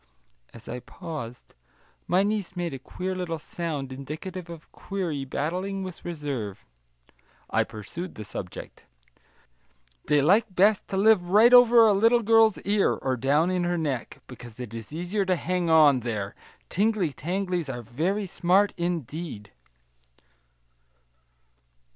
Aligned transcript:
As 0.51 0.67
I 0.67 0.79
paused, 0.79 1.53
my 2.07 2.23
niece 2.23 2.55
made 2.55 2.73
a 2.73 2.79
queer 2.79 3.13
little 3.13 3.37
sound 3.37 3.93
indicative 3.93 4.49
of 4.49 4.71
query 4.71 5.25
battling 5.25 5.83
with 5.83 6.03
reserve. 6.03 6.65
I 7.51 7.63
pursued 7.65 8.15
the 8.15 8.23
subject: 8.23 8.85
"They 10.07 10.23
like 10.23 10.55
best 10.55 10.87
to 10.87 10.97
live 10.97 11.29
right 11.29 11.53
over 11.53 11.85
a 11.85 11.93
little 11.93 12.23
girl's 12.23 12.57
ear, 12.61 12.93
or 12.95 13.15
down 13.15 13.51
in 13.51 13.63
her 13.63 13.77
neck, 13.77 14.23
because 14.25 14.59
it 14.59 14.73
is 14.73 14.91
easier 14.91 15.23
to 15.23 15.35
hang 15.35 15.69
on, 15.69 15.99
there; 15.99 16.33
tingly 16.67 17.13
tanglies 17.13 17.69
are 17.69 17.83
very 17.83 18.25
smart, 18.25 18.73
indeed." 18.77 19.51